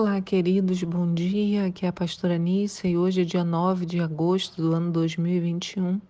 Olá, 0.00 0.18
queridos, 0.18 0.82
bom 0.82 1.12
dia. 1.12 1.66
Aqui 1.66 1.84
é 1.84 1.88
a 1.90 1.92
pastora 1.92 2.38
Nícia 2.38 2.88
e 2.88 2.96
hoje 2.96 3.20
é 3.20 3.24
dia 3.24 3.44
9 3.44 3.84
de 3.84 4.00
agosto 4.00 4.62
do 4.62 4.72
ano 4.72 4.90
2021. 4.90 6.00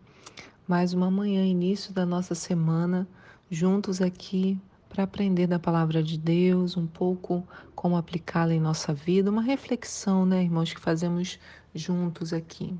Mais 0.64 0.94
uma 0.94 1.10
manhã, 1.10 1.44
início 1.44 1.92
da 1.92 2.06
nossa 2.06 2.32
semana, 2.32 3.04
juntos 3.50 4.00
aqui 4.00 4.56
para 4.88 5.02
aprender 5.02 5.48
da 5.48 5.58
palavra 5.58 6.04
de 6.04 6.16
Deus, 6.16 6.76
um 6.76 6.86
pouco 6.86 7.44
como 7.74 7.96
aplicá-la 7.96 8.54
em 8.54 8.60
nossa 8.60 8.94
vida, 8.94 9.28
uma 9.28 9.42
reflexão, 9.42 10.24
né, 10.24 10.44
irmãos, 10.44 10.72
que 10.72 10.80
fazemos 10.80 11.36
juntos 11.74 12.32
aqui. 12.32 12.72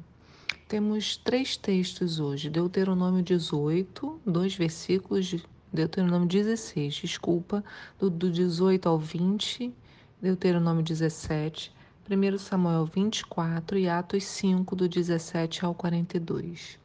Temos 0.69 1.17
três 1.17 1.57
textos 1.57 2.21
hoje: 2.21 2.49
Deuteronômio 2.49 3.21
18, 3.21 4.21
dois 4.25 4.55
versículos, 4.55 5.35
Deuteronômio 5.73 6.29
16, 6.29 6.95
desculpa, 6.95 7.65
do, 7.99 8.09
do 8.09 8.31
18 8.31 8.89
ao 8.89 8.97
20 8.97 9.75
Deuteronômio 10.21 10.83
17, 10.83 11.73
1 12.11 12.39
Samuel 12.39 12.85
24 12.85 13.79
e 13.79 13.89
Atos 13.89 14.25
5, 14.25 14.77
do 14.77 14.87
17 14.87 15.65
ao 15.65 15.75
42. 15.75 16.79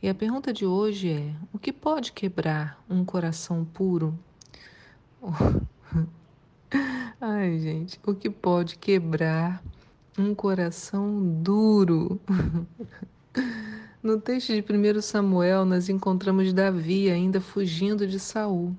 E 0.00 0.08
a 0.08 0.14
pergunta 0.14 0.52
de 0.52 0.64
hoje 0.64 1.10
é: 1.10 1.34
o 1.52 1.58
que 1.58 1.72
pode 1.72 2.12
quebrar 2.12 2.80
um 2.88 3.04
coração 3.04 3.64
puro? 3.64 4.16
Ai, 7.20 7.58
gente, 7.58 7.98
o 8.06 8.14
que 8.14 8.30
pode 8.30 8.78
quebrar 8.78 9.60
um 10.16 10.32
coração 10.34 11.20
duro? 11.42 12.20
No 14.00 14.20
texto 14.20 14.52
de 14.52 14.60
1 14.60 15.02
Samuel, 15.02 15.64
nós 15.64 15.88
encontramos 15.88 16.52
Davi 16.52 17.10
ainda 17.10 17.40
fugindo 17.40 18.06
de 18.06 18.20
Saul. 18.20 18.72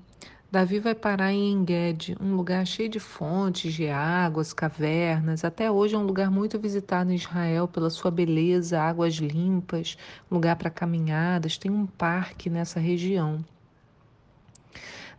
Davi 0.52 0.80
vai 0.80 0.96
parar 0.96 1.32
em 1.32 1.52
Enged, 1.52 2.16
um 2.20 2.34
lugar 2.34 2.66
cheio 2.66 2.88
de 2.88 2.98
fontes 2.98 3.72
de 3.72 3.88
águas, 3.88 4.52
cavernas. 4.52 5.44
Até 5.44 5.70
hoje 5.70 5.94
é 5.94 5.98
um 5.98 6.02
lugar 6.02 6.28
muito 6.28 6.58
visitado 6.58 7.12
em 7.12 7.14
Israel 7.14 7.68
pela 7.68 7.88
sua 7.88 8.10
beleza, 8.10 8.82
águas 8.82 9.14
limpas, 9.14 9.96
lugar 10.28 10.56
para 10.56 10.68
caminhadas. 10.68 11.56
Tem 11.56 11.70
um 11.70 11.86
parque 11.86 12.50
nessa 12.50 12.80
região. 12.80 13.44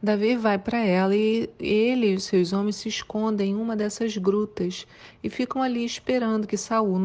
Davi 0.03 0.35
vai 0.35 0.57
para 0.57 0.79
ela 0.79 1.15
e 1.15 1.49
ele 1.57 2.11
e 2.11 2.15
os 2.15 2.25
seus 2.25 2.51
homens 2.51 2.75
se 2.75 2.89
escondem 2.89 3.51
em 3.51 3.55
uma 3.55 3.73
dessas 3.73 4.17
grutas 4.17 4.85
e 5.23 5.29
ficam 5.29 5.63
ali 5.63 5.85
esperando 5.85 6.45
que 6.45 6.57
Saul 6.57 6.99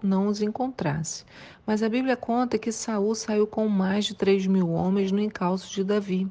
não 0.00 0.28
os 0.28 0.40
encontrasse. 0.40 1.24
Mas 1.66 1.82
a 1.82 1.88
Bíblia 1.88 2.16
conta 2.16 2.58
que 2.58 2.70
Saul 2.70 3.16
saiu 3.16 3.44
com 3.44 3.66
mais 3.66 4.04
de 4.04 4.14
três 4.14 4.46
mil 4.46 4.70
homens 4.70 5.10
no 5.10 5.18
encalço 5.18 5.74
de 5.74 5.82
Davi. 5.82 6.30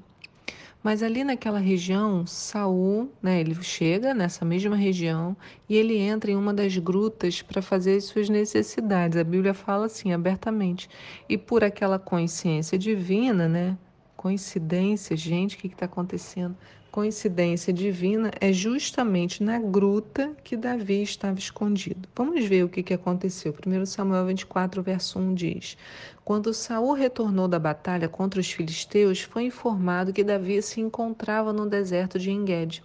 Mas 0.84 1.04
ali 1.04 1.24
naquela 1.24 1.60
região, 1.60 2.26
Saul, 2.26 3.12
né, 3.22 3.40
ele 3.40 3.56
chega 3.62 4.14
nessa 4.16 4.44
mesma 4.44 4.76
região 4.76 5.38
e 5.70 5.76
ele 5.76 5.98
entra 5.98 6.32
em 6.32 6.36
uma 6.36 6.54
das 6.54 6.76
grutas 6.78 7.42
para 7.42 7.62
fazer 7.62 7.98
as 7.98 8.06
suas 8.06 8.30
necessidades. 8.30 9.18
A 9.18 9.24
Bíblia 9.24 9.54
fala 9.54 9.86
assim 9.86 10.12
abertamente. 10.12 10.90
E 11.30 11.38
por 11.38 11.64
aquela 11.64 12.00
consciência 12.00 12.80
divina, 12.80 13.48
né, 13.48 13.78
coincidência, 14.18 15.16
gente, 15.16 15.56
o 15.56 15.60
que 15.60 15.68
está 15.68 15.86
acontecendo? 15.86 16.58
Coincidência 16.92 17.72
divina 17.72 18.32
é 18.42 18.52
justamente 18.52 19.42
na 19.42 19.58
gruta 19.58 20.36
que 20.44 20.58
Davi 20.58 21.02
estava 21.02 21.40
escondido. 21.40 22.10
Vamos 22.14 22.44
ver 22.44 22.66
o 22.66 22.70
que, 22.70 22.84
que 22.84 22.94
aconteceu. 22.94 23.56
1 23.66 23.86
Samuel 23.86 24.26
24, 24.26 24.84
verso 24.84 25.18
1 25.18 25.34
diz: 25.34 25.78
Quando 26.26 26.54
Saul 26.54 26.92
retornou 26.92 27.48
da 27.48 27.58
batalha 27.58 28.10
contra 28.10 28.42
os 28.42 28.52
filisteus, 28.52 29.22
foi 29.22 29.44
informado 29.44 30.12
que 30.12 30.22
Davi 30.22 30.62
se 30.62 30.82
encontrava 30.82 31.54
no 31.54 31.66
deserto 31.66 32.20
de 32.20 32.30
Engedi. 32.30 32.84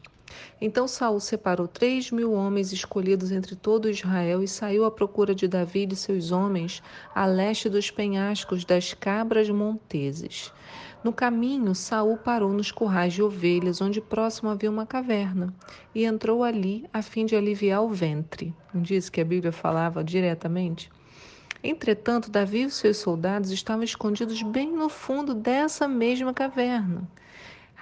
Então 0.60 0.86
Saul 0.86 1.18
separou 1.18 1.66
três 1.66 2.12
mil 2.12 2.32
homens 2.32 2.72
escolhidos 2.72 3.32
entre 3.32 3.56
todo 3.56 3.90
Israel 3.90 4.40
e 4.40 4.46
saiu 4.46 4.84
à 4.84 4.90
procura 4.90 5.34
de 5.34 5.48
Davi 5.48 5.80
e 5.80 5.86
de 5.86 5.96
seus 5.96 6.30
homens 6.30 6.80
a 7.12 7.26
leste 7.26 7.68
dos 7.68 7.90
penhascos 7.90 8.64
das 8.64 8.94
cabras 8.94 9.50
monteses. 9.50 10.52
No 11.06 11.12
caminho, 11.12 11.72
Saul 11.72 12.16
parou 12.16 12.52
nos 12.52 12.72
currais 12.72 13.12
de 13.12 13.22
ovelhas, 13.22 13.80
onde 13.80 14.00
próximo 14.00 14.50
havia 14.50 14.68
uma 14.68 14.84
caverna, 14.84 15.54
e 15.94 16.04
entrou 16.04 16.42
ali 16.42 16.84
a 16.92 17.00
fim 17.00 17.24
de 17.24 17.36
aliviar 17.36 17.84
o 17.84 17.90
ventre. 17.90 18.52
Não 18.74 18.82
disse 18.82 19.08
que 19.08 19.20
a 19.20 19.24
Bíblia 19.24 19.52
falava 19.52 20.02
diretamente? 20.02 20.90
Entretanto, 21.62 22.28
Davi 22.28 22.62
e 22.62 22.70
seus 22.72 22.96
soldados 22.96 23.52
estavam 23.52 23.84
escondidos 23.84 24.42
bem 24.42 24.72
no 24.72 24.88
fundo 24.88 25.32
dessa 25.32 25.86
mesma 25.86 26.34
caverna. 26.34 27.08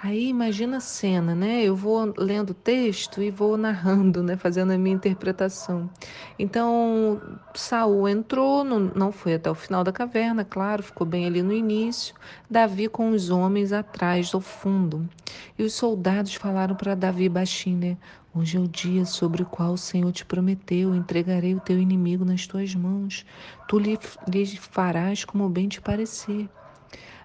Aí 0.05 0.27
imagina 0.27 0.77
a 0.77 0.81
cena, 0.81 1.33
né? 1.33 1.63
Eu 1.63 1.75
vou 1.75 2.13
lendo 2.15 2.51
o 2.51 2.53
texto 2.53 3.23
e 3.23 3.31
vou 3.31 3.57
narrando, 3.57 4.21
né? 4.21 4.37
Fazendo 4.37 4.71
a 4.71 4.77
minha 4.77 4.95
interpretação. 4.95 5.89
Então, 6.37 7.19
Saul 7.55 8.07
entrou, 8.07 8.63
não 8.63 9.11
foi 9.11 9.33
até 9.33 9.49
o 9.49 9.55
final 9.55 9.83
da 9.83 9.91
caverna, 9.91 10.45
claro, 10.45 10.83
ficou 10.83 11.07
bem 11.07 11.25
ali 11.25 11.41
no 11.41 11.51
início. 11.51 12.13
Davi 12.47 12.87
com 12.87 13.09
os 13.09 13.31
homens 13.31 13.73
atrás, 13.73 14.29
do 14.29 14.39
fundo. 14.39 15.09
E 15.57 15.63
os 15.63 15.73
soldados 15.73 16.35
falaram 16.35 16.75
para 16.75 16.93
Davi 16.93 17.27
baixinho, 17.27 17.79
né? 17.79 17.97
Hoje 18.31 18.57
é 18.57 18.59
o 18.59 18.67
dia 18.67 19.05
sobre 19.05 19.41
o 19.41 19.45
qual 19.47 19.73
o 19.73 19.77
Senhor 19.77 20.11
te 20.11 20.23
prometeu: 20.23 20.93
entregarei 20.93 21.55
o 21.55 21.59
teu 21.59 21.79
inimigo 21.79 22.23
nas 22.23 22.45
tuas 22.45 22.75
mãos. 22.75 23.25
Tu 23.67 23.79
lhe, 23.79 23.97
lhe 24.27 24.45
farás 24.55 25.25
como 25.25 25.49
bem 25.49 25.67
te 25.67 25.81
parecer. 25.81 26.47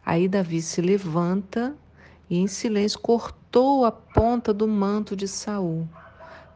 Aí 0.02 0.26
Davi 0.26 0.62
se 0.62 0.80
levanta 0.80 1.76
e 2.30 2.38
em 2.38 2.46
silêncio 2.46 3.00
cortou 3.00 3.84
a 3.84 3.90
ponta 3.90 4.54
do 4.54 4.68
manto 4.68 5.16
de 5.16 5.26
Saul. 5.26 5.88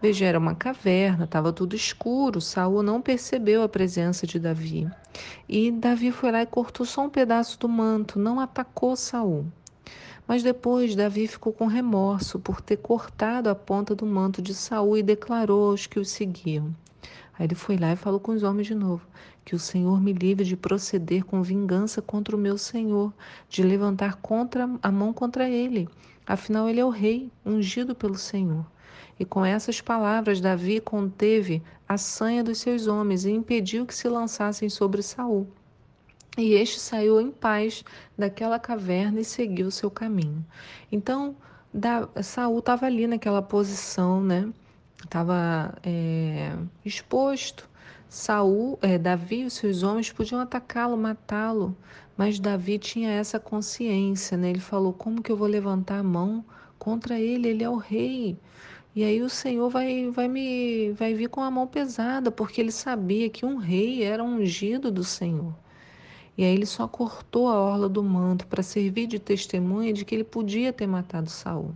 Veja, 0.01 0.25
era 0.25 0.39
uma 0.39 0.55
caverna, 0.55 1.25
estava 1.25 1.53
tudo 1.53 1.75
escuro. 1.75 2.41
Saul 2.41 2.83
não 2.83 3.01
percebeu 3.01 3.63
a 3.63 3.69
presença 3.69 4.27
de 4.27 4.39
Davi. 4.39 4.89
E 5.49 5.73
Davi 5.73 6.13
foi 6.13 6.31
lá 6.31 6.43
e 6.43 6.47
cortou 6.47 6.87
só 6.87 7.05
um 7.05 7.11
pedaço 7.11 7.59
do 7.59 7.69
manto, 7.69 8.19
não 8.19 8.39
atacou 8.39 8.95
Saul. 8.95 9.47
Mas 10.29 10.43
depois 10.43 10.95
Davi 10.95 11.27
ficou 11.27 11.53
com 11.53 11.67
remorso 11.67 12.39
por 12.39 12.61
ter 12.61 12.77
cortado 12.77 13.51
a 13.51 13.55
ponta 13.55 13.95
do 13.95 14.07
manto 14.07 14.41
de 14.41 14.55
Saul 14.55 14.97
e 14.97 15.03
declarou 15.03 15.71
aos 15.71 15.87
que 15.87 15.99
o 15.99 16.05
seguiam: 16.05 16.75
Aí 17.39 17.47
ele 17.47 17.55
foi 17.55 17.77
lá 17.77 17.93
e 17.93 17.97
falou 17.97 18.21
com 18.21 18.33
os 18.33 18.43
homens 18.43 18.67
de 18.67 18.75
novo: 18.75 19.07
Que 19.45 19.55
o 19.55 19.59
Senhor 19.59 20.01
me 20.01 20.13
livre 20.13 20.45
de 20.45 20.57
proceder 20.57 21.25
com 21.25 21.43
vingança 21.43 22.01
contra 22.01 22.35
o 22.35 22.39
meu 22.39 22.57
Senhor, 22.57 23.13
de 23.49 23.63
levantar 23.63 24.17
contra 24.17 24.69
a 24.83 24.91
mão 24.91 25.13
contra 25.13 25.49
ele. 25.49 25.89
Afinal, 26.27 26.69
ele 26.69 26.81
é 26.81 26.85
o 26.85 26.91
rei, 26.91 27.31
ungido 27.45 27.95
pelo 27.95 28.17
Senhor. 28.17 28.65
E 29.19 29.25
com 29.25 29.45
essas 29.45 29.81
palavras, 29.81 30.41
Davi 30.41 30.81
conteve 30.81 31.63
a 31.89 31.99
sanha 31.99 32.43
dos 32.43 32.59
seus 32.59 32.87
homens 32.87 33.25
e 33.25 33.31
impediu 33.31 33.87
que 33.87 33.95
se 33.95 34.09
lançassem 34.09 34.69
sobre 34.69 35.03
Saul. 35.03 35.47
E 36.37 36.55
este 36.55 36.81
saiu 36.81 37.21
em 37.21 37.31
paz 37.31 37.85
daquela 38.19 38.59
caverna 38.59 39.21
e 39.21 39.25
seguiu 39.25 39.71
seu 39.71 39.91
caminho. 39.91 40.45
Então, 40.91 41.37
da, 41.73 42.09
Saul 42.23 42.59
estava 42.59 42.87
ali 42.87 43.07
naquela 43.07 43.43
posição, 43.43 44.23
né? 44.23 44.53
estava 45.05 45.75
é, 45.83 46.57
exposto. 46.85 47.69
Saul, 48.09 48.79
é, 48.81 48.97
Davi 48.97 49.41
e 49.41 49.45
os 49.47 49.55
seus 49.55 49.83
homens 49.83 50.13
podiam 50.13 50.41
atacá-lo, 50.41 50.97
matá-lo, 50.97 51.77
mas 52.17 52.39
Davi 52.39 52.79
tinha 52.79 53.11
essa 53.11 53.41
consciência, 53.41 54.37
né? 54.37 54.51
Ele 54.51 54.61
falou: 54.61 54.93
como 54.93 55.23
que 55.23 55.33
eu 55.33 55.37
vou 55.37 55.49
levantar 55.49 55.99
a 55.99 56.03
mão 56.03 56.45
contra 56.79 57.19
ele? 57.19 57.49
Ele 57.49 57.65
é 57.65 57.69
o 57.69 57.77
rei. 57.77 58.39
E 58.95 59.03
aí 59.03 59.21
o 59.21 59.29
Senhor 59.29 59.69
vai, 59.69 60.09
vai 60.11 60.29
me 60.29 60.93
vai 60.93 61.15
vir 61.15 61.29
com 61.29 61.41
a 61.41 61.51
mão 61.51 61.67
pesada, 61.67 62.31
porque 62.31 62.61
ele 62.61 62.71
sabia 62.71 63.29
que 63.29 63.45
um 63.45 63.57
rei 63.57 64.05
era 64.05 64.23
ungido 64.23 64.91
do 64.93 65.03
Senhor. 65.03 65.53
E 66.39 66.45
aí 66.45 66.53
ele 66.55 66.67
só 66.67 66.87
cortou 66.89 67.49
a 67.49 67.61
orla 67.61 67.89
do 67.89 68.03
manto 68.03 68.47
para 68.47 68.63
servir 68.63 69.07
de 69.07 69.19
testemunha 69.19 69.93
de 69.93 70.05
que 70.05 70.15
ele 70.15 70.25
podia 70.25 70.73
ter 70.73 70.87
matado 70.87 71.31
Saul. 71.31 71.75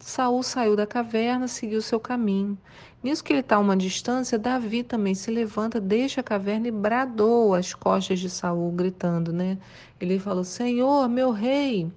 Saul 0.00 0.42
saiu 0.42 0.76
da 0.76 0.86
caverna, 0.86 1.48
seguiu 1.48 1.80
seu 1.82 2.00
caminho. 2.00 2.58
Nisso 3.02 3.22
que 3.22 3.32
ele 3.32 3.40
está 3.40 3.56
a 3.56 3.58
uma 3.60 3.76
distância, 3.76 4.38
Davi 4.38 4.82
também 4.82 5.14
se 5.14 5.30
levanta, 5.30 5.80
deixa 5.80 6.20
a 6.20 6.24
caverna 6.24 6.68
e 6.68 6.70
bradou 6.70 7.54
às 7.54 7.74
costas 7.74 8.18
de 8.18 8.30
Saul, 8.30 8.72
gritando, 8.72 9.32
né? 9.32 9.58
Ele 10.00 10.18
falou: 10.18 10.44
Senhor, 10.44 11.08
meu 11.08 11.30
rei. 11.30 11.90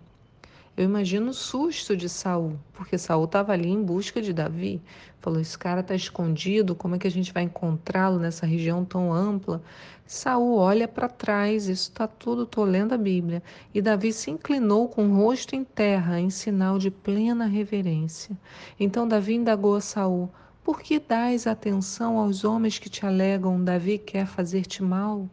Eu 0.77 0.83
imagino 0.83 1.31
o 1.31 1.33
susto 1.33 1.97
de 1.97 2.07
Saul, 2.07 2.59
porque 2.71 2.99
Saul 2.99 3.25
estava 3.25 3.51
ali 3.51 3.67
em 3.67 3.81
busca 3.81 4.21
de 4.21 4.31
Davi. 4.31 4.79
Falou: 5.19 5.39
esse 5.39 5.57
cara 5.57 5.81
está 5.81 5.95
escondido, 5.95 6.75
como 6.75 6.93
é 6.93 6.99
que 6.99 7.07
a 7.07 7.11
gente 7.11 7.33
vai 7.33 7.41
encontrá-lo 7.41 8.19
nessa 8.19 8.45
região 8.45 8.85
tão 8.85 9.11
ampla? 9.11 9.59
Saul 10.05 10.55
olha 10.55 10.87
para 10.87 11.09
trás, 11.09 11.67
isso 11.67 11.89
está 11.89 12.07
tudo, 12.07 12.43
estou 12.43 12.63
lendo 12.63 12.93
a 12.93 12.97
Bíblia. 12.97 13.41
E 13.73 13.81
Davi 13.81 14.13
se 14.13 14.29
inclinou 14.29 14.87
com 14.87 15.09
o 15.09 15.15
rosto 15.15 15.55
em 15.55 15.63
terra, 15.63 16.19
em 16.19 16.29
sinal 16.29 16.77
de 16.77 16.91
plena 16.91 17.47
reverência. 17.47 18.37
Então 18.79 19.07
Davi 19.07 19.33
indagou 19.33 19.75
a 19.75 19.81
Saul: 19.81 20.29
Por 20.63 20.79
que 20.79 20.99
dás 20.99 21.47
atenção 21.47 22.19
aos 22.19 22.43
homens 22.43 22.77
que 22.77 22.87
te 22.87 23.03
alegam, 23.03 23.63
Davi 23.63 23.97
quer 23.97 24.27
fazer-te 24.27 24.83
mal? 24.83 25.27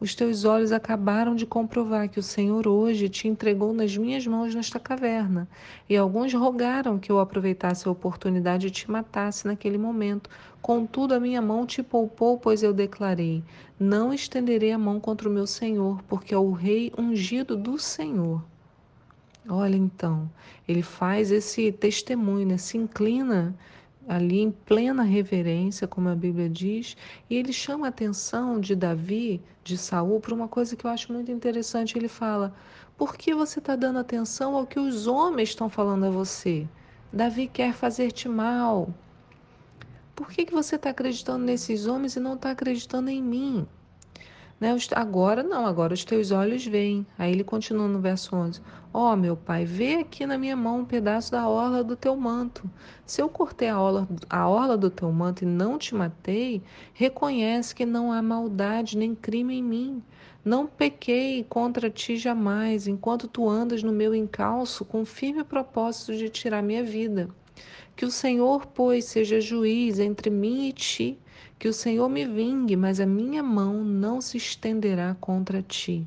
Os 0.00 0.14
teus 0.14 0.46
olhos 0.46 0.72
acabaram 0.72 1.34
de 1.34 1.44
comprovar 1.44 2.08
que 2.08 2.18
o 2.18 2.22
Senhor 2.22 2.66
hoje 2.66 3.06
te 3.10 3.28
entregou 3.28 3.74
nas 3.74 3.94
minhas 3.94 4.26
mãos 4.26 4.54
nesta 4.54 4.80
caverna, 4.80 5.46
e 5.86 5.94
alguns 5.94 6.32
rogaram 6.32 6.98
que 6.98 7.12
eu 7.12 7.20
aproveitasse 7.20 7.86
a 7.86 7.90
oportunidade 7.90 8.68
e 8.68 8.70
te 8.70 8.90
matasse 8.90 9.46
naquele 9.46 9.76
momento. 9.76 10.30
Contudo, 10.62 11.12
a 11.12 11.20
minha 11.20 11.42
mão 11.42 11.66
te 11.66 11.82
poupou, 11.82 12.38
pois 12.38 12.62
eu 12.62 12.72
declarei: 12.72 13.44
Não 13.78 14.10
estenderei 14.10 14.72
a 14.72 14.78
mão 14.78 14.98
contra 14.98 15.28
o 15.28 15.32
meu 15.32 15.46
Senhor, 15.46 16.02
porque 16.08 16.32
é 16.32 16.38
o 16.38 16.50
rei 16.50 16.90
ungido 16.96 17.54
do 17.54 17.78
Senhor. 17.78 18.42
Olha 19.46 19.76
então, 19.76 20.30
ele 20.66 20.80
faz 20.80 21.30
esse 21.30 21.72
testemunho, 21.72 22.46
né? 22.46 22.56
se 22.56 22.78
inclina 22.78 23.54
ali 24.10 24.40
em 24.40 24.50
plena 24.50 25.04
reverência, 25.04 25.86
como 25.86 26.08
a 26.08 26.16
Bíblia 26.16 26.48
diz, 26.50 26.96
e 27.30 27.36
ele 27.36 27.52
chama 27.52 27.86
a 27.86 27.90
atenção 27.90 28.58
de 28.58 28.74
Davi, 28.74 29.40
de 29.62 29.78
Saul, 29.78 30.18
para 30.18 30.34
uma 30.34 30.48
coisa 30.48 30.74
que 30.74 30.84
eu 30.84 30.90
acho 30.90 31.12
muito 31.12 31.30
interessante. 31.30 31.96
Ele 31.96 32.08
fala: 32.08 32.52
por 32.98 33.16
que 33.16 33.32
você 33.32 33.60
está 33.60 33.76
dando 33.76 34.00
atenção 34.00 34.56
ao 34.56 34.66
que 34.66 34.80
os 34.80 35.06
homens 35.06 35.50
estão 35.50 35.70
falando 35.70 36.06
a 36.06 36.10
você? 36.10 36.66
Davi 37.12 37.46
quer 37.46 37.72
fazer-te 37.72 38.28
mal. 38.28 38.92
Por 40.16 40.28
que, 40.28 40.44
que 40.44 40.52
você 40.52 40.74
está 40.74 40.90
acreditando 40.90 41.44
nesses 41.44 41.86
homens 41.86 42.16
e 42.16 42.20
não 42.20 42.34
está 42.34 42.50
acreditando 42.50 43.10
em 43.10 43.22
mim? 43.22 43.64
Né? 44.60 44.76
Agora 44.94 45.42
não, 45.42 45.64
agora 45.64 45.94
os 45.94 46.04
teus 46.04 46.30
olhos 46.30 46.66
veem. 46.66 47.06
Aí 47.18 47.32
ele 47.32 47.42
continua 47.42 47.88
no 47.88 47.98
verso 47.98 48.36
11: 48.36 48.60
Ó 48.92 49.12
oh, 49.12 49.16
meu 49.16 49.34
pai, 49.34 49.64
vê 49.64 49.94
aqui 49.96 50.26
na 50.26 50.36
minha 50.36 50.54
mão 50.54 50.80
um 50.80 50.84
pedaço 50.84 51.32
da 51.32 51.48
orla 51.48 51.82
do 51.82 51.96
teu 51.96 52.14
manto. 52.14 52.70
Se 53.06 53.22
eu 53.22 53.28
cortei 53.30 53.70
a 53.70 53.80
orla, 53.80 54.06
a 54.28 54.46
orla 54.46 54.76
do 54.76 54.90
teu 54.90 55.10
manto 55.10 55.44
e 55.44 55.46
não 55.46 55.78
te 55.78 55.94
matei, 55.94 56.62
reconhece 56.92 57.74
que 57.74 57.86
não 57.86 58.12
há 58.12 58.20
maldade 58.20 58.98
nem 58.98 59.14
crime 59.14 59.56
em 59.56 59.62
mim. 59.62 60.02
Não 60.44 60.66
pequei 60.66 61.44
contra 61.44 61.90
ti 61.90 62.16
jamais, 62.16 62.86
enquanto 62.86 63.28
tu 63.28 63.48
andas 63.48 63.82
no 63.82 63.92
meu 63.92 64.14
encalço 64.14 64.84
com 64.84 65.04
firme 65.04 65.42
propósito 65.42 66.16
de 66.16 66.28
tirar 66.28 66.62
minha 66.62 66.84
vida. 66.84 67.30
Que 67.96 68.04
o 68.04 68.10
Senhor, 68.10 68.66
pois, 68.66 69.04
seja 69.04 69.40
juiz 69.40 69.98
entre 69.98 70.30
mim 70.30 70.68
e 70.68 70.72
ti 70.72 71.18
que 71.58 71.68
o 71.68 71.74
Senhor 71.74 72.08
me 72.08 72.24
vingue, 72.24 72.74
mas 72.74 73.00
a 73.00 73.04
minha 73.04 73.42
mão 73.42 73.84
não 73.84 74.18
se 74.22 74.38
estenderá 74.38 75.14
contra 75.20 75.60
ti. 75.60 76.06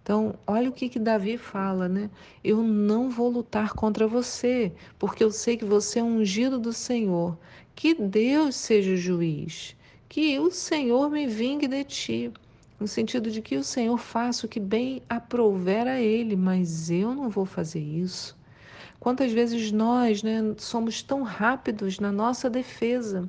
Então, 0.00 0.36
olha 0.46 0.68
o 0.68 0.72
que, 0.72 0.88
que 0.88 1.00
Davi 1.00 1.36
fala, 1.36 1.88
né? 1.88 2.08
Eu 2.44 2.62
não 2.62 3.10
vou 3.10 3.28
lutar 3.28 3.72
contra 3.72 4.06
você, 4.06 4.72
porque 5.00 5.22
eu 5.22 5.32
sei 5.32 5.56
que 5.56 5.64
você 5.64 5.98
é 5.98 6.02
ungido 6.02 6.60
do 6.60 6.72
Senhor. 6.72 7.36
Que 7.74 7.94
Deus 7.94 8.54
seja 8.54 8.92
o 8.92 8.96
juiz, 8.96 9.76
que 10.08 10.38
o 10.38 10.50
Senhor 10.50 11.10
me 11.10 11.26
vingue 11.26 11.66
de 11.66 11.82
ti. 11.82 12.32
No 12.78 12.86
sentido 12.86 13.30
de 13.30 13.40
que 13.40 13.56
o 13.56 13.64
Senhor 13.64 13.96
faça 13.96 14.46
o 14.46 14.48
que 14.48 14.60
bem 14.60 15.02
aprouver 15.08 15.88
a 15.88 16.00
Ele, 16.00 16.36
mas 16.36 16.90
eu 16.90 17.14
não 17.14 17.28
vou 17.28 17.46
fazer 17.46 17.80
isso. 17.80 18.36
Quantas 19.02 19.32
vezes 19.32 19.72
nós 19.72 20.22
né, 20.22 20.54
somos 20.58 21.02
tão 21.02 21.24
rápidos 21.24 21.98
na 21.98 22.12
nossa 22.12 22.48
defesa, 22.48 23.28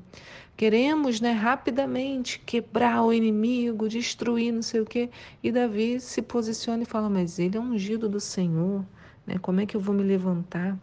queremos 0.55 1.19
né, 1.19 1.31
rapidamente 1.31 2.37
quebrar 2.37 3.01
o 3.03 3.11
inimigo, 3.11 3.89
destruir 3.89 4.51
não 4.51 4.61
sei 4.61 4.81
o 4.81 4.85
quê, 4.85 5.09
e 5.41 5.51
Davi 5.51 5.99
se 5.99 6.21
posiciona 6.21 6.83
e 6.83 6.85
fala: 6.85 7.09
Mas 7.09 7.39
ele 7.39 7.57
é 7.57 7.59
ungido 7.59 8.07
do 8.07 8.19
Senhor, 8.19 8.85
né, 9.25 9.39
como 9.39 9.61
é 9.61 9.65
que 9.65 9.75
eu 9.75 9.81
vou 9.81 9.95
me 9.95 10.03
levantar? 10.03 10.77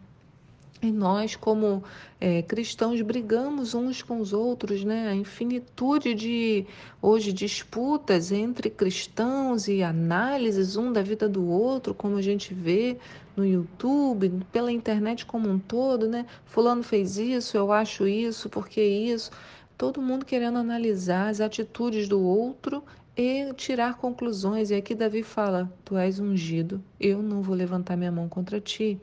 E 0.81 0.91
nós, 0.91 1.35
como 1.35 1.83
é, 2.19 2.41
cristãos, 2.41 2.99
brigamos 3.01 3.75
uns 3.75 4.01
com 4.01 4.19
os 4.19 4.33
outros, 4.33 4.83
né? 4.83 5.09
A 5.09 5.15
infinitude 5.15 6.15
de, 6.15 6.65
hoje, 6.99 7.31
disputas 7.31 8.31
entre 8.31 8.67
cristãos 8.67 9.67
e 9.67 9.83
análises 9.83 10.77
um 10.77 10.91
da 10.91 11.03
vida 11.03 11.29
do 11.29 11.47
outro, 11.47 11.93
como 11.93 12.17
a 12.17 12.21
gente 12.21 12.51
vê 12.51 12.97
no 13.35 13.45
YouTube, 13.45 14.41
pela 14.51 14.71
internet 14.71 15.23
como 15.23 15.47
um 15.47 15.59
todo, 15.59 16.07
né? 16.07 16.25
Fulano 16.45 16.81
fez 16.81 17.17
isso, 17.19 17.55
eu 17.55 17.71
acho 17.71 18.07
isso, 18.07 18.49
porque 18.49 18.81
isso. 18.81 19.29
Todo 19.77 20.01
mundo 20.01 20.25
querendo 20.25 20.57
analisar 20.57 21.29
as 21.29 21.39
atitudes 21.39 22.07
do 22.07 22.19
outro 22.19 22.83
e 23.15 23.53
tirar 23.53 23.97
conclusões. 23.97 24.71
E 24.71 24.75
aqui 24.75 24.95
Davi 24.95 25.21
fala: 25.21 25.71
Tu 25.85 25.95
és 25.95 26.19
ungido, 26.19 26.83
eu 26.99 27.21
não 27.21 27.43
vou 27.43 27.55
levantar 27.55 27.95
minha 27.95 28.11
mão 28.11 28.27
contra 28.27 28.59
ti. 28.59 28.99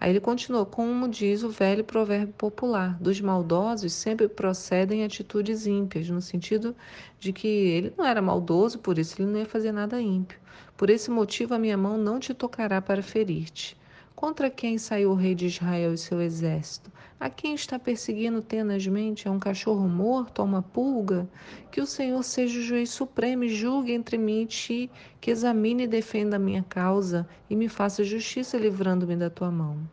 Aí 0.00 0.10
ele 0.10 0.20
continuou, 0.20 0.64
como 0.64 1.06
diz 1.08 1.42
o 1.42 1.50
velho 1.50 1.84
provérbio 1.84 2.34
popular: 2.34 2.98
dos 3.00 3.20
maldosos 3.20 3.92
sempre 3.92 4.28
procedem 4.28 5.04
atitudes 5.04 5.66
ímpias, 5.66 6.08
no 6.08 6.22
sentido 6.22 6.74
de 7.18 7.32
que 7.32 7.46
ele 7.46 7.92
não 7.96 8.06
era 8.06 8.22
maldoso, 8.22 8.78
por 8.78 8.98
isso 8.98 9.20
ele 9.20 9.30
não 9.30 9.38
ia 9.38 9.46
fazer 9.46 9.72
nada 9.72 10.00
ímpio. 10.00 10.40
Por 10.76 10.88
esse 10.90 11.10
motivo 11.10 11.54
a 11.54 11.58
minha 11.58 11.76
mão 11.76 11.98
não 11.98 12.18
te 12.18 12.32
tocará 12.32 12.80
para 12.80 13.02
ferir-te. 13.02 13.76
Contra 14.20 14.50
quem 14.50 14.76
saiu 14.76 15.12
o 15.12 15.14
rei 15.14 15.34
de 15.34 15.46
Israel 15.46 15.94
e 15.94 15.96
seu 15.96 16.20
exército? 16.20 16.92
A 17.18 17.30
quem 17.30 17.54
está 17.54 17.78
perseguindo 17.78 18.42
tenazmente? 18.42 19.26
É 19.26 19.30
um 19.30 19.38
cachorro 19.38 19.88
morto? 19.88 20.42
É 20.42 20.44
uma 20.44 20.60
pulga? 20.60 21.26
Que 21.70 21.80
o 21.80 21.86
Senhor 21.86 22.22
seja 22.22 22.58
o 22.58 22.62
juiz 22.62 22.90
supremo 22.90 23.44
e 23.44 23.48
julgue 23.48 23.92
entre 23.92 24.18
mim 24.18 24.42
e 24.42 24.46
ti, 24.46 24.90
que 25.22 25.30
examine 25.30 25.84
e 25.84 25.88
defenda 25.88 26.36
a 26.36 26.38
minha 26.38 26.62
causa 26.62 27.26
e 27.48 27.56
me 27.56 27.66
faça 27.66 28.04
justiça 28.04 28.58
livrando-me 28.58 29.16
da 29.16 29.30
tua 29.30 29.50
mão. 29.50 29.88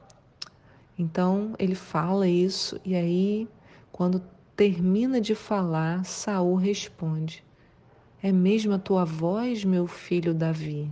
Então 0.99 1.53
ele 1.57 1.73
fala 1.73 2.27
isso 2.27 2.81
e 2.83 2.95
aí, 2.95 3.47
quando 3.93 4.21
termina 4.57 5.21
de 5.21 5.35
falar, 5.35 6.03
Saul 6.03 6.55
responde: 6.55 7.45
É 8.21 8.33
mesmo 8.33 8.73
a 8.73 8.77
tua 8.77 9.05
voz, 9.05 9.63
meu 9.63 9.87
filho 9.87 10.33
Davi? 10.33 10.91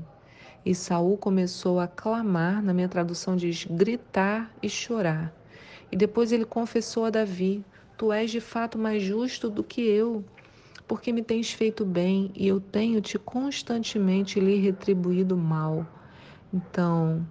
E 0.66 0.74
Saul 0.74 1.16
começou 1.16 1.80
a 1.80 1.88
clamar, 1.88 2.64
na 2.64 2.74
minha 2.74 2.90
tradução 2.90 3.36
diz 3.36 3.66
gritar 3.70 4.52
e 4.64 4.68
chorar. 4.68 5.32
E 5.92 5.96
depois 5.96 6.32
ele 6.32 6.44
confessou 6.44 7.06
a 7.06 7.12
Davi: 7.12 7.64
Tu 7.96 8.12
és 8.12 8.32
de 8.32 8.42
fato 8.42 8.78
mais 8.78 9.04
justo 9.04 9.48
do 9.48 9.64
que 9.64 9.82
eu, 9.82 10.26
porque 10.88 11.14
me 11.14 11.22
tens 11.22 11.52
feito 11.52 11.86
bem 11.86 12.32
e 12.36 12.48
eu 12.48 12.60
tenho 12.60 13.00
te 13.00 13.20
constantemente 13.20 14.40
lhe 14.40 14.58
retribuído 14.58 15.38
mal. 15.38 15.86
Então, 16.52 17.26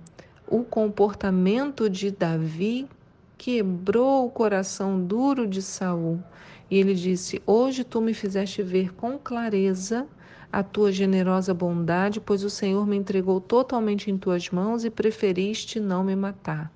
o 0.47 0.63
comportamento 0.63 1.91
de 1.91 2.13
Davi 2.13 2.89
quebrou 3.37 4.27
o 4.27 4.31
coração 4.31 5.05
duro 5.05 5.47
de 5.47 5.61
Saul. 5.61 6.23
E 6.71 6.79
ele 6.79 6.95
disse: 6.95 7.43
Hoje 7.45 7.83
tu 7.83 8.01
me 8.01 8.15
fizeste 8.15 8.63
ver 8.63 8.95
com 8.95 9.19
clareza 9.19 10.07
a 10.55 10.63
tua 10.63 10.93
generosa 10.93 11.53
bondade, 11.53 12.21
pois 12.21 12.45
o 12.45 12.49
Senhor 12.49 12.87
me 12.87 12.97
entregou 12.97 13.41
totalmente 13.41 14.09
em 14.09 14.17
tuas 14.17 14.51
mãos 14.51 14.85
e 14.85 14.91
preferiste 14.91 15.81
não 15.81 16.05
me 16.05 16.15
matar. 16.15 16.71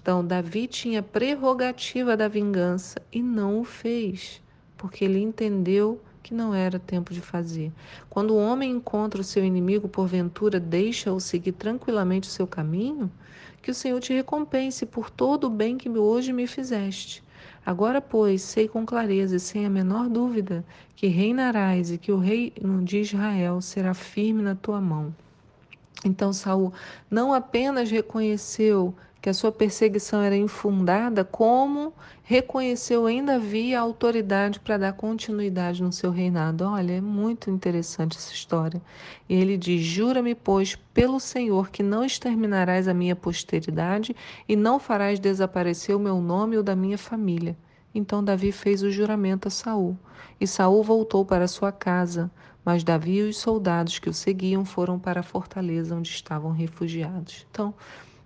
Então, 0.00 0.24
Davi 0.24 0.68
tinha 0.68 1.02
prerrogativa 1.02 2.16
da 2.16 2.28
vingança 2.28 3.02
e 3.12 3.20
não 3.20 3.60
o 3.60 3.64
fez, 3.64 4.40
porque 4.76 5.04
ele 5.04 5.18
entendeu 5.18 6.00
que 6.22 6.32
não 6.32 6.54
era 6.54 6.78
tempo 6.78 7.12
de 7.12 7.20
fazer. 7.20 7.72
Quando 8.08 8.34
o 8.34 8.38
homem 8.38 8.70
encontra 8.70 9.20
o 9.20 9.24
seu 9.24 9.44
inimigo, 9.44 9.88
porventura 9.88 10.60
deixa-o 10.60 11.18
seguir 11.18 11.52
tranquilamente 11.52 12.28
o 12.28 12.32
seu 12.32 12.46
caminho, 12.46 13.10
que 13.60 13.72
o 13.72 13.74
Senhor 13.74 13.98
te 13.98 14.12
recompense 14.12 14.86
por 14.86 15.10
todo 15.10 15.48
o 15.48 15.50
bem 15.50 15.76
que 15.76 15.88
hoje 15.88 16.32
me 16.32 16.46
fizeste. 16.46 17.20
Agora, 17.64 18.00
pois, 18.00 18.42
sei 18.42 18.66
com 18.66 18.84
clareza 18.84 19.36
e 19.36 19.40
sem 19.40 19.64
a 19.64 19.70
menor 19.70 20.08
dúvida 20.08 20.64
que 20.96 21.06
reinarás 21.06 21.92
e 21.92 21.98
que 21.98 22.10
o 22.10 22.18
reino 22.18 22.82
de 22.82 22.98
Israel 22.98 23.60
será 23.60 23.94
firme 23.94 24.42
na 24.42 24.54
tua 24.54 24.80
mão. 24.80 25.14
Então 26.04 26.32
Saul 26.32 26.72
não 27.08 27.32
apenas 27.32 27.90
reconheceu 27.90 28.94
que 29.22 29.30
a 29.30 29.34
sua 29.34 29.52
perseguição 29.52 30.20
era 30.20 30.36
infundada, 30.36 31.24
como 31.24 31.94
reconheceu 32.24 33.08
em 33.08 33.24
Davi 33.24 33.72
a 33.72 33.80
autoridade 33.80 34.58
para 34.58 34.76
dar 34.76 34.94
continuidade 34.94 35.80
no 35.80 35.92
seu 35.92 36.10
reinado. 36.10 36.64
Olha, 36.64 36.94
é 36.94 37.00
muito 37.00 37.48
interessante 37.48 38.18
essa 38.18 38.34
história. 38.34 38.82
E 39.28 39.34
ele 39.34 39.56
diz: 39.56 39.80
Jura-me, 39.80 40.34
pois, 40.34 40.74
pelo 40.92 41.20
Senhor, 41.20 41.70
que 41.70 41.84
não 41.84 42.04
exterminarás 42.04 42.88
a 42.88 42.94
minha 42.94 43.14
posteridade 43.14 44.16
e 44.48 44.56
não 44.56 44.80
farás 44.80 45.20
desaparecer 45.20 45.94
o 45.94 46.00
meu 46.00 46.20
nome 46.20 46.56
ou 46.56 46.62
da 46.64 46.74
minha 46.74 46.98
família. 46.98 47.56
Então 47.94 48.24
Davi 48.24 48.50
fez 48.50 48.82
o 48.82 48.90
juramento 48.90 49.46
a 49.46 49.50
Saul, 49.52 49.96
e 50.40 50.48
Saul 50.48 50.82
voltou 50.82 51.24
para 51.24 51.46
sua 51.46 51.70
casa, 51.70 52.28
mas 52.64 52.82
Davi 52.82 53.18
e 53.18 53.22
os 53.22 53.38
soldados 53.38 54.00
que 54.00 54.08
o 54.08 54.14
seguiam 54.14 54.64
foram 54.64 54.98
para 54.98 55.20
a 55.20 55.22
fortaleza 55.22 55.94
onde 55.94 56.08
estavam 56.08 56.50
refugiados. 56.50 57.46
Então, 57.50 57.72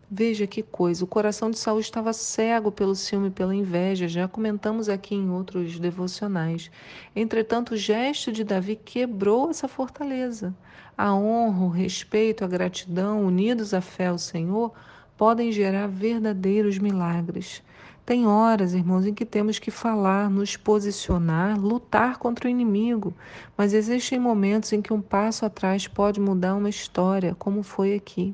Veja 0.09 0.47
que 0.47 0.63
coisa, 0.63 1.03
o 1.03 1.07
coração 1.09 1.51
de 1.51 1.59
Saul 1.59 1.81
estava 1.81 2.13
cego 2.13 2.71
pelo 2.71 2.95
ciúme 2.95 3.27
e 3.27 3.33
pela 3.33 3.53
inveja, 3.53 4.07
já 4.07 4.29
comentamos 4.29 4.89
aqui 4.89 5.17
em 5.17 5.29
outros 5.31 5.81
devocionais. 5.81 6.71
Entretanto, 7.15 7.75
o 7.75 7.77
gesto 7.77 8.31
de 8.31 8.45
Davi 8.45 8.77
quebrou 8.77 9.51
essa 9.51 9.67
fortaleza. 9.67 10.55
A 10.97 11.13
honra, 11.13 11.65
o 11.65 11.69
respeito, 11.69 12.45
a 12.45 12.47
gratidão, 12.47 13.25
unidos 13.25 13.75
à 13.75 13.81
fé 13.81 14.07
ao 14.07 14.17
Senhor, 14.17 14.73
podem 15.17 15.51
gerar 15.51 15.89
verdadeiros 15.89 16.79
milagres. 16.79 17.61
Tem 18.05 18.29
horas, 18.29 18.75
irmãos, 18.75 19.05
em 19.05 19.13
que 19.13 19.27
temos 19.27 19.59
que 19.59 19.73
falar, 19.73 20.31
nos 20.31 20.57
posicionar, 20.57 21.59
lutar 21.59 22.19
contra 22.19 22.47
o 22.47 22.51
inimigo, 22.51 23.13
mas 23.57 23.73
existem 23.73 24.21
momentos 24.21 24.73
em 24.73 24.81
que 24.81 24.93
um 24.93 25.01
passo 25.01 25.45
atrás 25.45 25.89
pode 25.89 26.21
mudar 26.21 26.55
uma 26.55 26.71
história, 26.71 27.35
como 27.35 27.65
foi 27.65 27.93
aqui. 27.93 28.33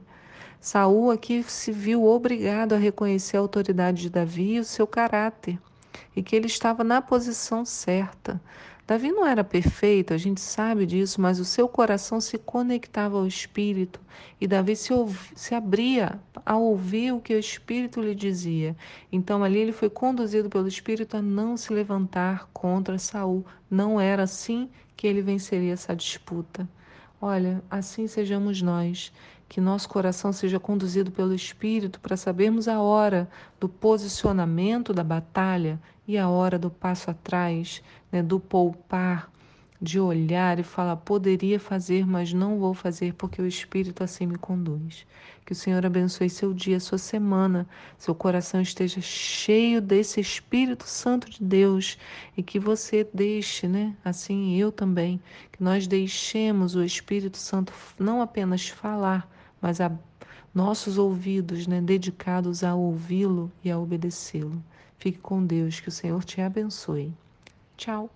Saul 0.62 1.10
aqui 1.10 1.42
se 1.42 1.72
viu 1.72 2.04
obrigado 2.04 2.72
a 2.72 2.78
reconhecer 2.78 3.36
a 3.36 3.40
autoridade 3.40 4.02
de 4.02 4.08
Davi 4.08 4.54
e 4.54 4.60
o 4.60 4.64
seu 4.64 4.86
caráter, 4.86 5.58
e 6.14 6.22
que 6.22 6.36
ele 6.36 6.46
estava 6.46 6.84
na 6.84 7.02
posição 7.02 7.64
certa. 7.64 8.40
Davi 8.86 9.10
não 9.10 9.26
era 9.26 9.42
perfeito, 9.42 10.14
a 10.14 10.16
gente 10.16 10.40
sabe 10.40 10.86
disso, 10.86 11.20
mas 11.20 11.40
o 11.40 11.44
seu 11.44 11.66
coração 11.66 12.20
se 12.20 12.38
conectava 12.38 13.18
ao 13.18 13.26
Espírito 13.26 14.00
e 14.40 14.46
Davi 14.46 14.76
se, 14.76 14.92
se 15.34 15.52
abria 15.52 16.20
a 16.46 16.56
ouvir 16.56 17.12
o 17.12 17.20
que 17.20 17.34
o 17.34 17.40
Espírito 17.40 18.00
lhe 18.00 18.14
dizia. 18.14 18.76
Então 19.10 19.42
ali 19.42 19.58
ele 19.58 19.72
foi 19.72 19.90
conduzido 19.90 20.48
pelo 20.48 20.68
Espírito 20.68 21.16
a 21.16 21.22
não 21.22 21.56
se 21.56 21.72
levantar 21.72 22.48
contra 22.52 23.00
Saul. 23.00 23.44
Não 23.68 24.00
era 24.00 24.22
assim 24.22 24.70
que 24.96 25.08
ele 25.08 25.22
venceria 25.22 25.72
essa 25.72 25.96
disputa. 25.96 26.68
Olha, 27.20 27.62
assim 27.70 28.06
sejamos 28.06 28.62
nós, 28.62 29.12
que 29.52 29.60
nosso 29.60 29.86
coração 29.86 30.32
seja 30.32 30.58
conduzido 30.58 31.10
pelo 31.10 31.34
Espírito 31.34 32.00
para 32.00 32.16
sabermos 32.16 32.68
a 32.68 32.80
hora 32.80 33.28
do 33.60 33.68
posicionamento 33.68 34.94
da 34.94 35.04
batalha 35.04 35.78
e 36.08 36.16
a 36.16 36.26
hora 36.26 36.58
do 36.58 36.70
passo 36.70 37.10
atrás, 37.10 37.82
né, 38.10 38.22
do 38.22 38.40
poupar, 38.40 39.30
de 39.78 40.00
olhar 40.00 40.58
e 40.58 40.62
falar: 40.62 40.96
poderia 40.96 41.60
fazer, 41.60 42.06
mas 42.06 42.32
não 42.32 42.58
vou 42.58 42.72
fazer 42.72 43.12
porque 43.12 43.42
o 43.42 43.46
Espírito 43.46 44.02
assim 44.02 44.24
me 44.24 44.38
conduz. 44.38 45.06
Que 45.44 45.52
o 45.52 45.54
Senhor 45.54 45.84
abençoe 45.84 46.30
seu 46.30 46.54
dia, 46.54 46.80
sua 46.80 46.96
semana, 46.96 47.68
seu 47.98 48.14
coração 48.14 48.62
esteja 48.62 49.02
cheio 49.02 49.82
desse 49.82 50.18
Espírito 50.18 50.84
Santo 50.84 51.28
de 51.28 51.44
Deus 51.44 51.98
e 52.34 52.42
que 52.42 52.58
você 52.58 53.06
deixe, 53.12 53.68
né? 53.68 53.94
Assim 54.02 54.56
eu 54.56 54.72
também, 54.72 55.20
que 55.52 55.62
nós 55.62 55.86
deixemos 55.86 56.74
o 56.74 56.82
Espírito 56.82 57.36
Santo 57.36 57.70
não 57.98 58.22
apenas 58.22 58.66
falar, 58.66 59.28
mas 59.62 59.80
a 59.80 59.90
nossos 60.54 60.98
ouvidos 60.98 61.66
né, 61.66 61.80
dedicados 61.80 62.62
a 62.62 62.74
ouvi-lo 62.74 63.50
e 63.64 63.70
a 63.70 63.78
obedecê-lo. 63.78 64.62
Fique 64.98 65.18
com 65.18 65.44
Deus, 65.44 65.80
que 65.80 65.88
o 65.88 65.92
Senhor 65.92 66.22
te 66.24 66.40
abençoe. 66.40 67.14
Tchau. 67.76 68.10